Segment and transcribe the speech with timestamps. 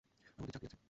[0.37, 0.77] আমাদের চাকরি আছে।